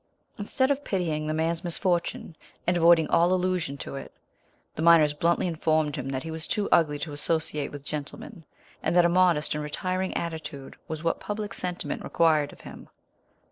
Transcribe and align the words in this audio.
Instead 0.39 0.71
of 0.71 0.83
pitying 0.83 1.27
the 1.27 1.31
man's 1.35 1.63
misfortune, 1.63 2.35
and 2.65 2.75
avoiding 2.75 3.07
all 3.09 3.31
allusion 3.31 3.77
to 3.77 3.95
it, 3.95 4.11
the 4.73 4.81
miners 4.81 5.13
bluntly 5.13 5.45
informed 5.45 5.95
him 5.95 6.09
that 6.09 6.23
he 6.23 6.31
was 6.31 6.47
too 6.47 6.67
ugly 6.71 6.97
to 6.97 7.11
associate 7.11 7.71
with 7.71 7.85
gentlemen, 7.85 8.43
and 8.81 8.95
that 8.95 9.05
a 9.05 9.09
modest 9.09 9.53
and 9.53 9.63
retiring 9.63 10.11
attitude 10.17 10.75
was 10.87 11.03
what 11.03 11.19
public 11.19 11.53
sentiment 11.53 12.03
required 12.03 12.51
of 12.51 12.61
him. 12.61 12.89